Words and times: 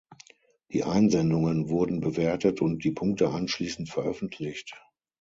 Die 0.71 0.83
Einsendungen 0.83 1.69
wurden 1.69 1.99
bewertet 1.99 2.59
und 2.59 2.83
die 2.83 2.89
Punkte 2.89 3.29
anschließend 3.29 3.87
veröffentlicht. 3.91 4.73